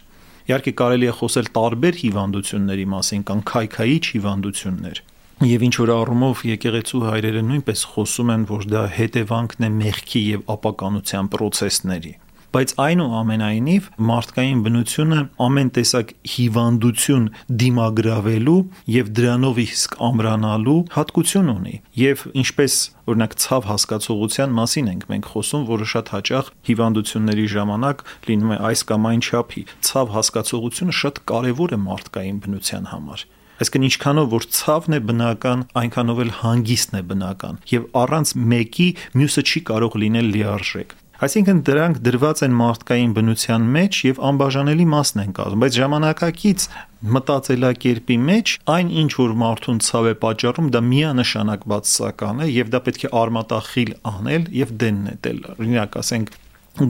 Իհարկե 0.49 0.75
կարելի 0.81 1.11
է 1.13 1.15
խոսել 1.21 1.53
տարբեր 1.61 2.01
հիվանդությունների 2.05 2.89
մասին, 2.95 3.29
կան 3.29 3.45
քայքայիչ 3.53 4.05
հիվանդություններ, 4.15 5.05
Եվ 5.45 5.63
ինչ 5.67 5.75
որ 5.83 5.91
առումով 5.91 6.43
եկեղեցու 6.47 7.01
հայրերը 7.05 7.41
նույնպես 7.45 7.81
խոսում 7.93 8.29
են, 8.39 8.45
որ 8.55 8.69
դա 8.71 8.83
հետևանքն 8.97 9.67
է 9.67 9.71
մեղքի 9.83 10.23
եւ 10.31 10.45
ապականության 10.55 11.31
process-ների 11.35 12.13
բայց 12.55 12.73
այնուամենայնիվ 12.85 13.87
մարդկային 14.09 14.61
բնությունը 14.63 15.17
ամեն 15.43 15.71
տեսակ 15.75 16.13
հիվանդություն 16.35 17.25
դիմագրավելու 17.63 18.55
եւ 18.95 19.11
դրանով 19.19 19.61
իսկ 19.65 19.97
ամրանալու 20.09 20.77
հատկություն 20.95 21.51
ունի 21.55 21.75
եւ 21.99 22.25
ինչպես 22.45 22.79
օրինակ 23.11 23.37
ցավ 23.45 23.69
հասկացողության 23.73 24.55
մասին 24.61 24.91
ենք 24.95 25.07
մենք 25.11 25.31
խոսում, 25.35 25.67
որը 25.75 25.89
շատ 25.95 26.15
հաճախ 26.15 26.51
հիվանդությունների 26.71 27.47
ժամանակ 27.59 28.05
լինում 28.31 28.55
է 28.55 28.59
այս 28.71 28.85
կամ 28.95 29.09
այն 29.11 29.25
չափի։ 29.29 29.63
Ցավ 29.91 30.15
հասկացողությունը 30.15 30.99
շատ 31.03 31.23
կարևոր 31.35 31.75
է 31.75 31.79
մարդկային 31.91 32.39
բնության 32.45 32.91
համար։ 32.95 33.27
Այսինքն 33.55 33.87
ինչքանով 33.87 34.33
որ 34.35 34.47
ցավն 34.55 34.95
է 34.95 35.01
բնական, 35.11 35.61
այնքանով 35.79 36.23
էլ 36.25 36.33
հանգիստն 36.41 36.99
է 36.99 37.03
բնական, 37.11 37.61
եւ 37.71 37.87
առանց 38.03 38.35
մեկի 38.55 38.89
մյուսը 39.21 39.45
չի 39.47 39.63
կարող 39.71 39.99
լինել 40.05 40.31
լիարժեք։ 40.35 40.97
Այսինքն 41.25 41.61
դրանք 41.65 41.99
դրված 42.05 42.41
են 42.45 42.57
մարդկային 42.59 43.13
բնության 43.17 43.67
մեջ 43.75 43.99
եւ 44.05 44.19
անբաժանելի 44.29 44.87
մասն 44.93 45.21
են 45.23 45.31
կազմում, 45.39 45.63
բայց 45.65 45.77
ժամանակակից 45.81 46.65
մտածելակերպի 47.15 48.17
մեջ 48.29 48.53
այն 48.75 48.91
ինչ 49.05 49.11
որ 49.21 49.33
մարդուն 49.45 49.81
ցավ 49.87 50.09
է 50.11 50.15
պատճառում, 50.25 50.69
դա 50.75 50.83
միանշանակ 50.91 51.65
բացասական 51.73 52.45
է 52.45 52.49
եւ 52.51 52.73
դա 52.75 52.81
պետք 52.89 53.07
է 53.09 53.13
արմատախիլ 53.25 53.95
անել 54.13 54.51
եւ 54.59 54.75
դեն 54.85 55.01
նետել։ 55.09 55.41
Օրինակ 55.55 55.99
ասենք 56.03 56.35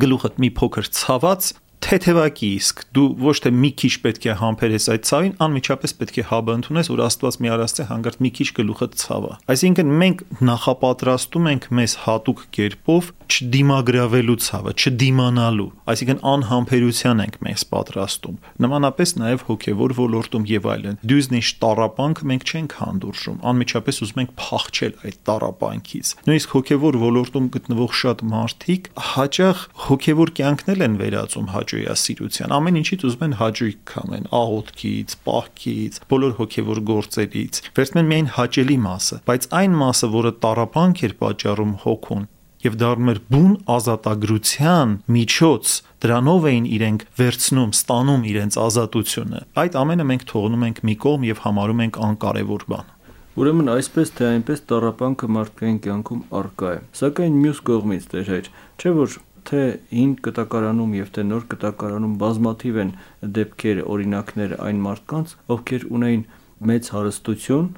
գլուխդ 0.03 0.43
մի 0.43 0.51
փոքր 0.59 0.91
ցաված 0.99 1.53
թեթևակի 1.95 2.49
իսկ 2.59 2.81
դու 2.97 3.05
ոչ 3.23 3.35
թե 3.45 3.51
մի 3.55 3.69
քիչ 3.79 3.91
պետք 4.03 4.25
է 4.27 4.35
համբերես 4.41 4.87
այդ 4.95 5.05
ցավին, 5.07 5.35
անմիջապես 5.45 5.93
պետք 6.01 6.17
է 6.19 6.25
հաբը 6.31 6.55
ընդունես, 6.59 6.89
որ 6.91 7.03
Աստված 7.05 7.37
մի 7.45 7.53
արասցե 7.55 7.87
հանգարտ 7.91 8.23
մի 8.25 8.31
քիչ 8.35 8.49
գլուխը 8.59 8.89
ցավա։ 9.05 9.37
Այսինքն 9.55 9.93
մենք 10.03 10.25
նախապատրաստում 10.49 11.47
ենք 11.55 11.69
մեզ 11.79 11.95
հատուկ 12.05 12.43
կերպով 12.59 13.13
չդիմագրավելու 13.35 14.37
ցավը, 14.45 14.73
չդիմանալու, 14.75 15.69
այսինքն 15.95 16.21
անհամբերության 16.35 17.23
ենք 17.25 17.39
մենք 17.45 17.63
պատրաստում։ 17.75 18.37
Նմանապես 18.65 19.15
նաև 19.21 19.45
հոգևոր 19.49 19.95
ոլորտում 19.99 20.45
եւ 20.51 20.69
այլն։ 20.75 20.99
Դյուզնիշ 21.15 21.51
տարապանքը 21.65 22.29
մենք 22.31 22.45
չենք 22.45 22.77
հանդուրժում, 22.81 23.39
անմիջապես 23.55 24.01
ուզում 24.05 24.23
ենք 24.25 24.35
փախչել 24.45 24.95
այդ 25.05 25.19
տարապանքից։ 25.31 26.13
Նույնիսկ 26.29 26.55
հոգևոր 26.55 26.99
ոլորտում 27.05 27.49
գտնվող 27.55 27.97
շատ 28.05 28.25
մարդիկ 28.35 28.91
հաճախ 29.15 29.65
հոգևոր 29.89 30.35
կյանքն 30.35 30.85
են 30.85 30.99
վերածում 31.05 31.49
հաճոյասիրության։ 31.85 32.53
Ամեն 32.55 32.79
ինչից 32.81 33.05
ուզում 33.05 33.25
են 33.25 33.35
հաճույք 33.41 33.81
կամեն, 33.91 34.27
աղոթքից, 34.39 35.15
պահքից, 35.25 35.99
բոլոր 36.11 36.33
հոգևոր 36.39 36.81
գործերից։ 36.91 37.61
Վերցնեն 37.77 38.09
միայն 38.11 38.29
հաճելի 38.35 38.79
մասը, 38.85 39.19
բայց 39.29 39.49
այն 39.61 39.77
մասը, 39.85 40.09
որը 40.15 40.33
տարապանք 40.45 41.03
էր 41.05 41.15
պատճառում 41.25 41.75
հոգուն, 41.85 42.25
եւ 42.65 42.79
դառնում 42.81 43.13
էր 43.13 43.21
բուն 43.35 43.53
ազատագրության 43.75 44.95
միջոց 45.15 45.75
դրանով 46.05 46.49
էին 46.49 46.67
իրենք 46.75 47.05
վերցնում, 47.21 47.75
ստանում 47.75 48.23
իրենց 48.33 48.59
ազատությունը։ 48.65 49.41
Այդ 49.65 49.79
ամենը 49.85 50.09
մենք 50.15 50.27
թողնում 50.33 50.65
ենք 50.65 50.81
մի 50.89 50.95
կողմ 51.05 51.29
եւ 51.29 51.45
համարում 51.45 51.85
ենք 51.85 52.01
անկարևոր 52.09 52.67
բան։ 52.73 52.91
Ուրեմն 53.35 53.71
այսպես 53.75 54.11
թե 54.15 54.27
այնպես 54.31 54.61
տարապանքը 54.71 55.29
մարդկային 55.35 55.79
կյանքում 55.85 56.21
արկա 56.39 56.69
է։ 56.71 56.77
Սակայն 56.95 57.39
մյուս 57.45 57.63
կողմից 57.67 58.05
դեր 58.15 58.31
չէ 58.79 58.93
որ 58.95 59.17
թե 59.49 59.63
հին 59.95 60.13
կտակարանում 60.25 60.93
եւ 60.99 61.09
թե 61.15 61.25
նոր 61.31 61.45
կտակարանում 61.55 62.15
բազմաթիվ 62.23 62.79
են 62.85 62.93
դեպքեր, 63.39 63.81
օրինակներ 63.95 64.55
այն 64.65 64.81
մարդկանց, 64.85 65.35
ովքեր 65.55 65.87
ունեին 65.99 66.25
մեծ 66.71 66.91
հարստություն, 66.95 67.69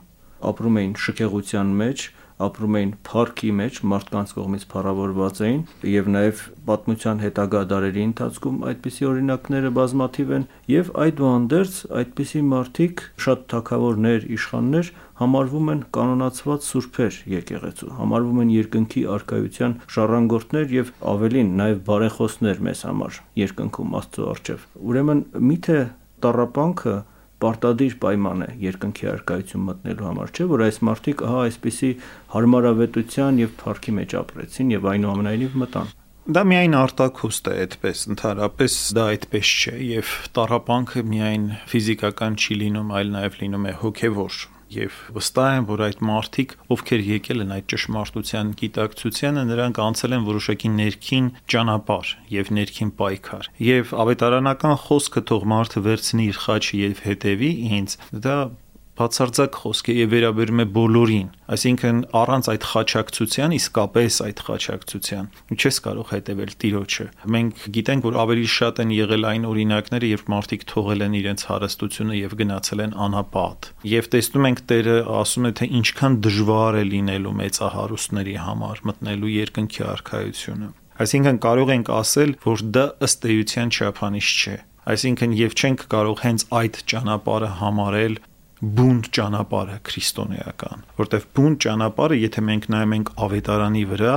ապրում 0.51 0.79
էին 0.83 0.95
շքեղության 1.07 1.75
մեջ, 1.81 2.07
ապրում 2.37 2.75
էին 2.77 2.91
փառքի 3.07 3.51
մեջ, 3.61 3.79
մարդկանց 3.93 4.33
կողմից 4.37 4.65
փառավորված 4.73 5.39
էին 5.47 5.63
եւ 5.89 6.11
նաեւ 6.17 6.43
պատմության 6.69 7.23
հետագա 7.25 7.63
դարերի 7.71 8.03
ընթացքում 8.07 8.59
այդպիսի 8.71 9.09
օրինակները 9.11 9.71
բազմաթիվ 9.79 10.35
են 10.37 10.45
եւ 10.73 10.91
այդուհանդերձ 11.07 11.79
այդպիսի 12.03 12.43
մարդիկ 12.53 13.05
շատ 13.27 13.47
թակավորներ, 13.57 14.29
իշխաններ 14.37 14.93
համարվում 15.17 15.71
են 15.73 15.83
կանոնացված 15.97 16.67
սուրբեր 16.67 17.19
եկեղեցու, 17.33 17.91
համարվում 17.97 18.41
են 18.45 18.51
երկնքի 18.53 19.03
արքայության 19.17 19.77
շարանգորդներ 19.97 20.75
եւ 20.77 20.91
ավելին 21.17 21.53
նաեւ 21.57 21.79
բարեխոսներ 21.87 22.65
մեզ 22.67 22.83
համար 22.91 23.21
երկնքում 23.47 23.97
Աստծո 23.97 24.27
արչեւ։ 24.37 24.67
Ուրեմն 24.77 25.23
միթե 25.47 25.79
տառապանքը 26.27 26.97
պարտադիր 27.43 27.95
պայման 28.03 28.43
է 28.47 28.49
երկնքի 28.63 29.09
arkայություն 29.13 29.67
մտնելու 29.67 30.09
համար, 30.09 30.33
չէ՞ 30.33 30.47
որ 30.53 30.65
այս 30.67 30.81
մարդիկ 30.89 31.23
ահա 31.27 31.45
այսպիսի 31.51 31.91
հարմարավետության 32.33 33.41
եւ 33.43 33.55
փառքի 33.61 33.95
մեջ 34.01 34.17
ապրեցին 34.23 34.75
եւ 34.77 34.91
այնուամենայնիվ 34.97 35.57
մտան։ 35.63 35.95
Դա 36.27 36.43
միայն 36.51 36.73
արտակուստ 36.75 37.49
է 37.53 37.57
այդպես, 37.67 38.01
ընդհանրապես 38.17 38.79
դա 38.97 39.05
այդպես 39.13 39.51
չէ 39.63 39.77
եւ 39.87 40.15
տարապանքը 40.41 41.07
միայն 41.13 41.47
ֆիզիկական 41.71 42.41
չի 42.43 42.61
լինում, 42.65 42.93
այլ 42.99 43.13
նաեւ 43.15 43.41
լինում 43.45 43.69
է 43.71 43.75
հոգեվոր 43.85 44.41
եւ 44.73 44.99
վստահ 45.17 45.51
եմ, 45.57 45.67
որ 45.71 45.83
այդ 45.87 46.01
մարդիկ, 46.09 46.55
ովքեր 46.75 47.03
եկել 47.07 47.45
են 47.45 47.55
այդ 47.57 47.67
ճշմարտության 47.73 48.53
գիտակցությանը, 48.61 49.45
նրանք 49.53 49.81
անցել 49.87 50.17
են 50.17 50.27
որոշակի 50.27 50.71
ներքին 50.77 51.31
ճանապարհ 51.55 52.13
եւ 52.35 52.53
ներքին 52.59 52.93
պայքար։ 53.01 53.51
Եվ 53.67 53.95
ավետարանական 54.07 54.77
խոսքը 54.87 55.25
թող 55.31 55.49
մարդը 55.55 55.85
վերցնի 55.87 56.29
իր 56.33 56.41
խաչը 56.47 56.81
եւ 56.83 57.03
հետեւի 57.07 57.53
ինձ, 57.77 57.99
դա 58.27 58.39
բացարձակ 58.97 59.57
խոսք 59.63 59.89
է 59.93 59.95
եւ 59.97 60.13
վերաբերում 60.13 60.63
է 60.63 60.67
բոլորին 60.77 61.29
այսինքն 61.57 61.99
առանց 62.21 62.49
այդ 62.53 62.67
խաչակցության 62.71 63.55
իսկապես 63.57 64.17
այդ 64.27 64.41
խաչակցության 64.47 65.27
ու 65.53 65.59
չես 65.61 65.79
կարող 65.87 66.13
հետևել 66.13 66.55
տիրոջը 66.65 67.07
մենք 67.37 67.67
գիտենք 67.77 68.07
որ 68.09 68.19
ավելի 68.25 68.49
շատ 68.57 68.81
են 68.87 68.95
եղել 68.97 69.29
այն 69.31 69.45
օրինակները 69.51 70.11
երբ 70.13 70.31
մարդիկ 70.37 70.67
թողել 70.73 71.05
են 71.07 71.17
իրենց 71.21 71.45
հարստությունը 71.51 72.17
եւ 72.21 72.37
գնացել 72.41 72.85
են 72.87 72.97
անապատ 73.07 73.71
եւ 73.97 74.09
տեսնում 74.17 74.49
ենք 74.51 74.63
Տերը 74.67 74.97
ասում 75.21 75.47
է 75.47 75.51
թե 75.61 75.67
ինչքան 75.77 76.17
դժվար 76.27 76.77
է 76.81 76.85
լինելու 76.97 77.35
մեծահարուստների 77.41 78.37
համար 78.47 78.81
մտնելու 78.91 79.35
երկնքի 79.37 79.85
արքայությունը 79.93 80.71
այսինքն 81.07 81.39
կարող 81.45 81.73
ենք 81.77 81.91
ասել 81.97 82.31
որ 82.47 82.65
դա 82.77 82.85
ըստ 83.07 83.29
էության 83.33 83.73
չափանիշ 83.77 84.31
չէ 84.41 84.57
այսինքն 84.87 85.33
եւ 85.37 85.55
չենք 85.61 85.85
կարող 85.93 86.21
հենց 86.25 86.45
այդ 86.57 86.81
ճանապարհը 86.93 87.51
համարել 87.61 88.17
բունտ 88.61 89.11
ճանապարհը 89.17 89.79
քրիստոնեական, 89.87 90.85
որտեվ 90.97 91.27
բունտ 91.37 91.63
ճանապարհը, 91.67 92.21
եթե 92.27 92.45
մենք 92.47 92.69
նայում 92.73 92.95
ենք 92.97 93.11
ավետարանի 93.27 93.85
վրա, 93.93 94.17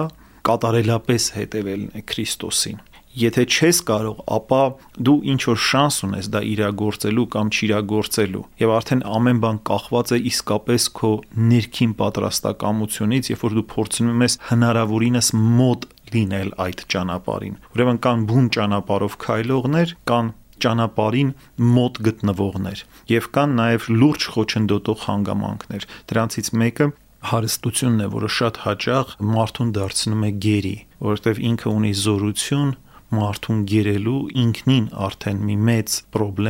կատարելապես 0.50 1.25
հետևելն 1.36 1.89
է 2.00 2.05
Քրիստոսին։ 2.10 2.79
Եթե 3.19 3.43
չես 3.50 3.77
կարող, 3.89 4.19
ապա 4.31 4.60
դու 5.08 5.15
ինչ 5.34 5.39
որ 5.50 5.58
շանս 5.65 5.96
ունես 6.08 6.27
դա 6.29 6.41
իրագործելու 6.50 7.25
կամ 7.34 7.48
չիրագործելու, 7.58 8.43
եւ 8.62 8.74
արդեն 8.77 9.01
ամեն 9.17 9.39
բան 9.43 9.58
կախված 9.69 10.13
է 10.13 10.19
իսկապես 10.29 10.86
քո 11.00 11.12
ներքին 11.50 11.96
պատրաստակամությունից, 12.00 13.31
երբ 13.34 13.46
որ 13.48 13.58
դու 13.58 13.65
փորձում 13.74 14.24
ես 14.25 14.38
հնարավորինս 14.51 15.31
մոտ 15.60 15.88
լինել 16.13 16.53
այդ 16.69 16.86
ճանապարհին։ 16.93 17.58
Ուրեմն 17.74 18.00
կան 18.05 18.24
բուն 18.29 18.48
ճանապարհով 18.60 19.17
քայլողներ, 19.25 19.96
կան 20.10 20.31
ճանապարհին 20.65 21.29
մոտ 21.75 22.01
գտնվողներ 22.07 22.83
եւ 23.11 23.29
կան 23.37 23.55
նաեւ 23.59 23.87
լուրջ 23.99 24.27
խոչընդոտող 24.35 25.05
հանգամանքներ 25.09 25.87
դրանցից 26.11 26.51
մեկը 26.63 26.89
հարստությունն 27.29 28.03
է, 28.03 28.07
որը 28.15 28.29
շատ 28.31 28.59
հաճախ 28.63 29.09
մարդուն 29.29 29.71
դարձնում 29.75 30.21
է 30.23 30.31
գերի, 30.45 30.75
որովհետև 31.03 31.41
ինքը 31.49 31.73
ունի 31.79 31.91
զորություն, 31.99 32.69
մարդուն 33.15 33.63
գերելու 33.73 34.19
ինքնին 34.45 34.89
արդեն 35.09 35.43
մի 35.49 35.59
մեծ 35.69 35.97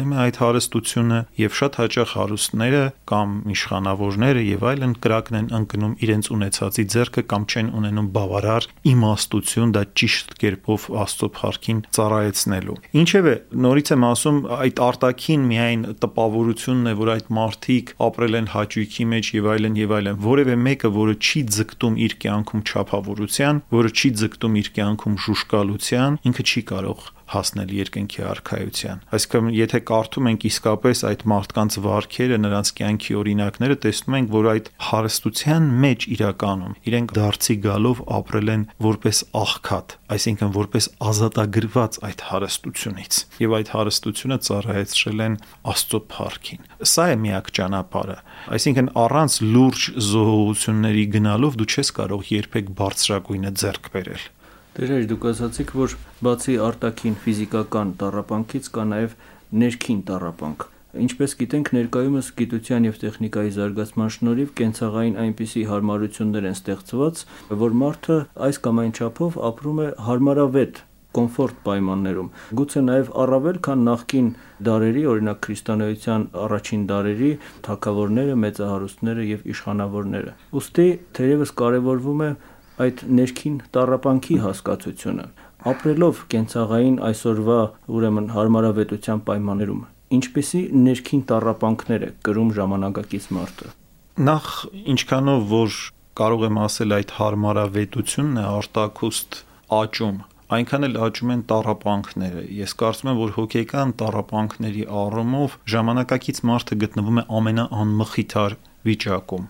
խնդրեմ 0.10 0.14
է 0.14 0.18
այդ 0.24 0.38
հարստությունը 0.40 1.20
եւ 1.40 1.56
շատ 1.60 1.78
հաճախ 1.80 2.12
հարուստները 2.18 2.82
կամ 3.10 3.30
իշխանավորները 3.54 4.42
եւ 4.50 4.64
այլն 4.70 4.94
կրակն 5.04 5.38
են 5.40 5.48
ընկնում 5.60 5.94
իրենց 6.06 6.30
ունեցածի 6.36 6.86
ձեռքը 6.94 7.24
կամ 7.30 7.44
չեն 7.50 7.70
ունենում 7.80 8.10
բավարար 8.16 8.68
իմաստություն 8.90 9.74
դա 9.76 9.84
ճիշտ 10.00 10.34
կերպով 10.40 10.88
Աստծո 11.00 11.30
փառքին 11.40 11.80
ծառայեցնելու։ 12.00 12.78
Ինչևէ, 13.00 13.34
նորից 13.66 13.92
եմ 13.94 14.06
ասում, 14.10 14.40
այդ 14.60 14.82
արտաքին 14.90 15.44
միայն 15.50 15.84
տպավորությունն 16.04 16.90
է, 16.90 16.94
որ 17.00 17.12
այդ 17.16 17.30
մարդիկ 17.40 17.94
ապրել 18.10 18.40
են 18.40 18.50
հաճույքի 18.54 19.06
մեջ 19.14 19.32
եւ 19.40 19.50
այլն 19.54 19.80
եւ 19.80 19.94
այլն, 20.00 20.20
որևէ 20.30 20.56
մեկը, 20.70 20.92
որը 21.00 21.16
չի 21.20 21.42
ձգտում 21.60 22.00
իր 22.10 22.16
կյանքում 22.24 22.64
չափավորության, 22.70 23.62
որը 23.80 23.94
չի 24.00 24.10
ձգտում 24.20 24.60
իր 24.60 24.70
կյանքում 24.80 25.20
շուշկալության, 25.30 26.20
ինքը 26.30 26.44
չի 26.50 26.66
կարող 26.74 27.08
հասնել 27.30 27.72
երկնքի 27.78 28.24
արքայության։ 28.26 29.02
Այսինքն, 29.14 29.50
եթե 29.54 29.80
կարդում 29.90 30.30
ենք 30.30 30.46
իսկապես 30.50 31.02
այդ 31.10 31.24
մարդկանց 31.30 31.76
վարքերը, 31.86 32.38
նրանց 32.46 32.72
կյանքի 32.80 33.18
օրինակները, 33.20 33.76
տեսնում 33.86 34.16
ենք, 34.20 34.32
որ 34.34 34.50
այդ 34.54 34.70
հարստության 34.90 35.68
մեջ 35.84 36.08
իրականում 36.16 36.74
իրենք 36.90 37.14
դարձի 37.20 37.56
գալով 37.66 38.02
ապրել 38.20 38.52
են 38.56 38.64
որպես 38.90 39.22
աղքատ, 39.40 39.96
այսինքն 40.18 40.54
որպես 40.58 40.90
ազատագրված 41.10 42.00
այդ 42.10 42.26
հարստությունից։ 42.30 43.22
Եվ 43.46 43.56
այդ 43.60 43.72
հարստությունը 43.78 44.40
ծառայեցրել 44.50 45.24
են 45.30 45.38
Աստծո 45.70 46.02
փառքին։ 46.10 46.68
Սա 46.90 47.06
է 47.14 47.20
միակ 47.30 47.54
ճանապարհը։ 47.60 48.18
Այսինքն 48.58 48.92
առանց 49.06 49.38
լուրջ 49.54 49.86
զոհությունների 50.10 51.06
գնալով 51.20 51.62
դու 51.62 51.70
չես 51.70 51.94
կարող 52.00 52.28
երբեք 52.40 52.76
բարձրագույնը 52.80 53.56
ձեռք 53.60 53.94
բերել։ 53.94 54.28
Դերեր 54.80 55.08
դուք 55.12 55.26
ասացիք, 55.28 55.72
որ 55.76 55.94
բացի 56.24 56.54
արտաքին 56.64 57.16
ֆիզիկական 57.20 57.90
տառապանքից 58.00 58.68
կա 58.78 58.84
նաև 58.88 59.16
ներքին 59.60 59.98
տառապանք։ 60.08 60.62
Ինչպես 61.04 61.34
գիտենք, 61.42 61.72
ներկայումս 61.76 62.30
գիտության 62.40 62.88
եւ 62.88 63.00
տեխնիկայի 63.02 63.52
զարգացման 63.58 64.14
շնորհիվ 64.16 64.54
կենցաղային 64.60 65.18
այնպիսի 65.26 65.64
հարմարություններ 65.72 66.48
են 66.48 66.56
ստեղծված, 66.56 67.24
որ 67.60 67.76
մարդը 67.84 68.18
այս 68.48 68.62
կամ 68.70 68.80
այն 68.86 68.94
չափով 68.96 69.42
ապրում 69.50 69.82
է 69.84 69.90
հարմարավետ 70.08 70.80
կոմֆորտ 71.20 71.60
պայմաններում։ 71.66 72.28
Գուցե 72.60 72.82
նաև 72.86 73.08
առավել 73.24 73.58
քան 73.66 73.80
նախկին 73.90 74.28
դարերի, 74.68 75.04
օրինակ 75.10 75.40
քրիստոնեության 75.46 76.26
առաջին 76.46 76.84
դարերի 76.92 77.32
թակավորները, 77.68 78.36
մեծահարուստները 78.46 79.26
եւ 79.30 79.48
իշխանավորները։ 79.54 80.36
Ոստի 80.54 80.88
թերևս 81.20 81.54
կարևորվում 81.64 82.24
է 82.30 82.30
այդ 82.86 83.04
ներքին 83.20 83.56
տարապանքի 83.76 84.38
հասկացությունը 84.46 85.28
ապրելով 85.74 86.24
կենցաղային 86.34 86.98
այսօրվա 87.10 87.60
ուրեմն 88.00 88.28
հարմարավետության 88.36 89.24
պայմաններում 89.30 89.82
ինչպիսի 90.20 90.62
ներքին 90.88 91.24
տարապանքներ 91.32 92.06
է 92.08 92.12
կրում 92.30 92.52
ժամանակակից 92.60 93.30
մարդը 93.40 93.72
նախ 94.30 94.50
ինչքանով 94.96 95.48
որ 95.54 95.80
կարող 96.20 96.46
եմ 96.50 96.60
ասել 96.70 96.96
այդ 97.00 97.16
հարմարավետությունն 97.20 98.40
է 98.40 98.46
արտակուստ 98.60 99.42
աճում 99.80 100.18
այնքան 100.50 100.86
էլ 100.88 100.96
աճում 101.06 101.32
են 101.34 101.42
տարապանքները։ 101.50 102.44
Ես 102.58 102.72
կարծում 102.80 103.10
եմ, 103.12 103.18
որ 103.20 103.34
հոգեկան 103.36 103.92
տարապանքների 104.00 104.86
առումով 105.02 105.58
ժամանակակից 105.74 106.40
մարդը 106.50 106.78
գտնվում 106.84 107.20
է 107.22 107.24
ամենաանմխիթար 107.40 108.56
վիճակում, 108.90 109.46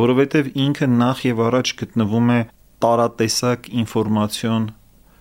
որովհետև 0.00 0.50
ինքը 0.64 0.88
նախ 0.96 1.22
եւ 1.30 1.42
առաջ 1.46 1.72
գտնվում 1.82 2.32
է 2.34 2.40
տարատեսակ 2.80 3.66
ինֆորմացիոն 3.82 4.66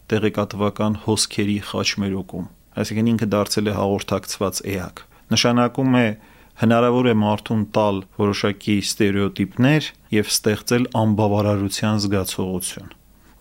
տեղեկատվական 0.09 0.93
հոսքերի 1.05 1.55
խաչմերուկում, 1.69 2.45
այսինքն 2.79 3.09
ինքը 3.13 3.27
դարձել 3.33 3.69
է 3.69 3.73
հաղորդակցված 3.79 4.61
էակ։ 4.73 5.01
Նշանակում 5.33 5.97
է 5.99 6.05
հնարավոր 6.63 7.09
է 7.11 7.15
մարդուն 7.23 7.65
տալ 7.75 7.99
որոշակի 8.19 8.77
ստերեոտիպներ 8.85 9.89
եւ 10.15 10.31
ստեղծել 10.33 10.87
անբավարարության 11.03 11.99
զգացողություն, 12.05 12.93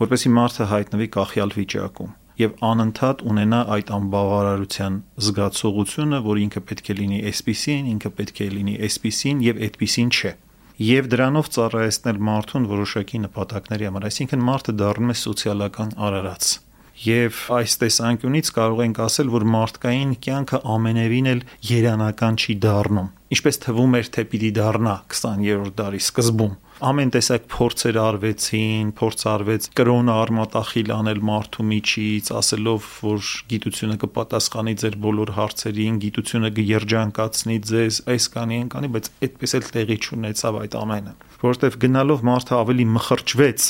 որպեսզի 0.03 0.35
մարդը 0.39 0.67
հայտնվի 0.73 1.09
կախյալ 1.19 1.55
վիճակում 1.59 2.13
եւ 2.39 2.53
անընդհատ 2.63 3.23
ունենա 3.27 3.61
այդ 3.75 3.89
անբավարարության 3.97 4.99
զգացողությունը, 5.27 6.21
որ 6.27 6.43
ինքը 6.45 6.61
պետք 6.69 6.91
է 6.93 6.95
լինի 6.99 7.19
այսպիսին, 7.31 7.89
ինքը 7.95 8.13
պետք 8.19 8.43
է 8.45 8.47
լինի 8.59 8.77
այսպիսին 8.89 9.41
եւ 9.49 9.65
այդպիսին 9.67 10.13
չէ 10.15 10.33
եւ 10.79 11.11
դրանով 11.11 11.51
ծառայեցնել 11.59 12.23
մարդուն 12.29 12.71
որոշակի 12.71 13.21
նպատակների 13.27 13.91
համար, 13.91 14.09
այսինքն 14.13 14.49
մարդը 14.53 14.75
դառնում 14.79 15.13
է 15.15 15.21
սոցիալական 15.25 15.95
արարած 16.09 16.55
Եվ 16.99 17.37
այս 17.55 17.75
տեսանկյունից 17.79 18.49
կարող 18.57 18.81
ենք 18.83 18.97
ասել, 19.05 19.29
որ 19.31 19.45
մարդկային 19.53 20.15
կյանքը 20.25 20.59
ամենևին 20.75 21.29
էլ 21.31 21.43
երանական 21.69 22.39
չի 22.43 22.57
դառնում։ 22.65 23.13
Ինչպես 23.37 23.61
թվում 23.63 23.95
էր, 23.99 24.09
թե 24.17 24.25
պիտի 24.33 24.51
դառնա 24.57 24.95
20-րդ 25.15 25.77
դարի 25.79 26.01
սկզբում 26.03 26.57
ամեն 26.79 27.11
տեսակ 27.11 27.47
փորձեր 27.51 27.97
արվեցին, 27.99 28.91
փորձ 28.99 29.23
արվեց 29.33 29.65
կրոնը 29.79 30.13
արմատախիլ 30.15 30.93
անել 30.95 31.21
մարդու 31.27 31.67
միջից, 31.71 32.31
ասելով, 32.39 32.87
որ 33.09 33.31
գիտությունը 33.51 33.97
կպատասխանի 34.05 34.75
ձեր 34.83 34.99
բոլոր 35.09 35.33
հարցերին, 35.39 35.99
գիտությունը 36.05 36.53
կերջանկացնի 36.59 37.59
ձեզ, 37.73 38.01
այս 38.15 38.29
կանի, 38.39 38.61
այն 38.63 38.71
կանի, 38.77 38.93
բայց 38.95 39.11
այդպես 39.27 39.57
էլ 39.59 39.69
տեղի 39.75 39.99
չունեցավ 40.07 40.61
այդ 40.63 40.79
ամենը, 40.79 41.15
որովհետև 41.43 41.79
գնալով 41.83 42.25
մարդը 42.31 42.59
ավելի 42.63 42.89
մխրճվեց 42.95 43.69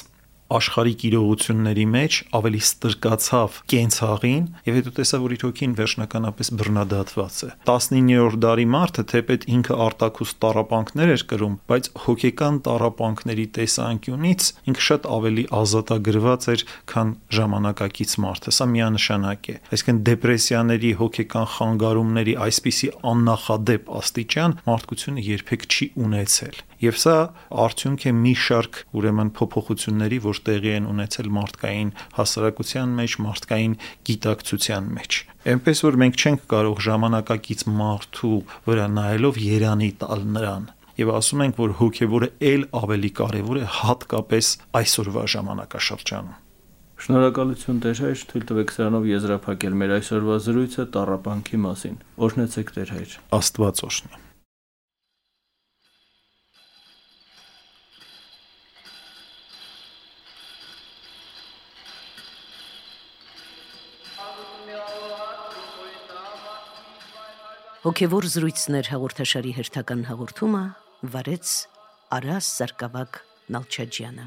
աշխարհիկ 0.48 1.02
իրողությունների 1.08 1.84
մեջ 1.92 2.18
ավելի 2.38 2.60
ստրկացավ 2.64 3.56
կենցաղին 3.72 4.44
եւ 4.68 4.76
հետո 4.78 4.92
տեսավ 4.98 5.24
որ 5.24 5.34
իր 5.36 5.42
հոգին 5.44 5.74
վերջնականապես 5.80 6.50
բռնադատված 6.60 7.40
է 7.44 7.50
19-րդ 7.68 8.38
դարի 8.44 8.66
մարդը 8.74 9.04
թեպետ 9.12 9.44
ինքը 9.58 9.76
արտակուս 9.88 10.32
տարապանքներ 10.44 11.12
էր 11.14 11.24
կրում 11.32 11.58
բայց 11.72 11.90
հոգեկան 12.06 12.60
տարապանքների 12.68 13.46
տեսանկյունից 13.58 14.48
ինքը 14.72 14.86
շատ 14.88 15.10
ավելի 15.18 15.44
ազատագրված 15.58 16.48
էր 16.54 16.64
քան 16.94 17.12
ժամանակակից 17.38 18.16
մարդը 18.24 18.56
սա 18.58 18.68
միանշանակ 18.72 19.52
է 19.52 19.58
այսինքն 19.68 20.00
դեպրեսիաների 20.08 20.94
հոգեկան 21.02 21.50
խանգարումների 21.58 22.38
այսպիսի 22.48 22.90
աննախադեպ 23.12 23.92
աստիճան 24.00 24.58
մարդկությունը 24.68 25.28
երբեք 25.28 25.68
չի 25.68 25.92
ունեցել 26.08 26.64
Եվ 26.78 26.94
սա 26.94 27.12
արդյունք 27.58 28.04
է 28.06 28.10
մի 28.14 28.32
շարք 28.38 28.76
ուրեմն 28.94 29.30
փոփոխությունների, 29.34 30.18
որ 30.38 30.44
տեղի 30.46 30.72
են 30.78 30.88
ունեցել 30.88 31.28
մարդկային 31.38 31.92
հասարակության 32.18 32.96
մեջ, 32.98 33.14
մարդկային 33.26 33.76
գիտակցության 34.08 34.90
մեջ։ 34.98 35.20
Էնպես 35.48 35.84
որ 35.88 35.98
մենք 36.02 36.18
չենք 36.18 36.42
կարող 36.52 36.82
ժամանակակից 36.88 37.62
մարդու 37.78 38.34
վրա 38.68 38.86
նայելով 38.98 39.40
երանի 39.44 39.90
տալ 40.02 40.26
նրան 40.38 40.68
եւ 40.98 41.10
ասում 41.14 41.42
ենք, 41.46 41.58
որ 41.62 41.72
հոգեվորը 41.78 42.28
ել 42.48 42.62
ավելի 42.74 43.10
կարեւոր 43.18 43.58
է 43.62 43.66
հատկապես 43.78 44.46
այսօրվա 44.82 45.24
ժամանակաշրջանում։ 45.34 46.38
Շնորհակալություն 46.98 47.82
Տեր 47.84 48.00
հայր, 48.02 48.22
թույլ 48.32 48.46
տվեք 48.50 48.72
սրանով 48.74 49.04
եզրափակել 49.14 49.76
մեր 49.78 49.92
այսօրվա 50.00 50.38
զրույցը 50.48 50.86
տառապանքի 50.98 51.60
մասին։ 51.68 52.00
Օրհնեցեք 52.26 52.72
Տեր 52.78 52.96
հայր։ 52.98 53.20
Աստված 53.38 53.84
օրհնի։ 53.86 54.27
Հոգևոր 67.88 68.26
զրույցներ 68.28 68.88
հաղորդաշարի 68.92 69.52
հերթական 69.56 70.02
հաղորդումը 70.10 70.60
վարեց 71.14 71.52
Արաս 72.18 72.50
Սարգսակ 72.58 73.16
Նալչաջյանը։ 73.54 74.26